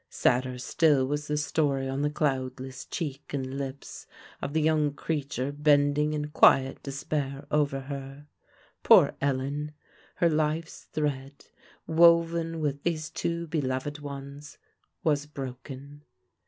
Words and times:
Sadder 0.09 0.57
still 0.57 1.05
was 1.05 1.27
the 1.27 1.37
story 1.37 1.87
on 1.87 2.01
the 2.01 2.09
cloudless 2.09 2.85
cheek 2.85 3.35
and 3.35 3.55
lips 3.59 4.07
of 4.41 4.53
the 4.53 4.61
young 4.63 4.93
creature 4.95 5.51
bending 5.51 6.13
in 6.13 6.29
quiet 6.29 6.81
despair 6.81 7.45
over 7.51 7.81
her. 7.81 8.25
Poor 8.81 9.13
Ellen! 9.21 9.73
her 10.15 10.27
life's 10.27 10.85
thread, 10.85 11.45
woven 11.85 12.61
with 12.61 12.81
these 12.81 13.11
two 13.11 13.45
beloved 13.45 13.99
ones, 13.99 14.57
was 15.03 15.27
broken. 15.27 16.01